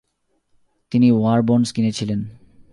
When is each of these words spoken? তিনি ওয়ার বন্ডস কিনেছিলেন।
তিনি 0.91 1.11
ওয়ার 1.11 1.41
বন্ডস 1.41 1.71
কিনেছিলেন। 1.71 2.19